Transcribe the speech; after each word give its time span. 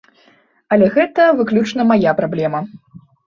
Але 0.77 0.87
гэта 0.95 1.27
выключна 1.41 1.85
мая 1.91 2.11
праблема. 2.21 2.59